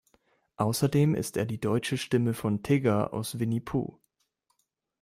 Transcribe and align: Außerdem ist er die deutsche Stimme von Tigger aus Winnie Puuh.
Außerdem 0.55 1.13
ist 1.13 1.37
er 1.37 1.45
die 1.45 1.59
deutsche 1.59 1.95
Stimme 1.95 2.33
von 2.33 2.63
Tigger 2.63 3.13
aus 3.13 3.37
Winnie 3.37 3.59
Puuh. 3.59 3.99